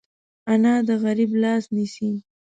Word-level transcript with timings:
انا 0.51 0.73
د 0.87 0.89
غریب 1.03 1.31
لاس 1.43 1.63
نیسي 1.75 2.11